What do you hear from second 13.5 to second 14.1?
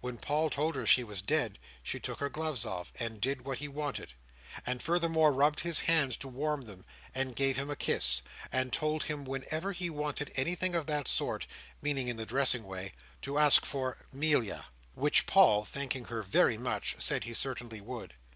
for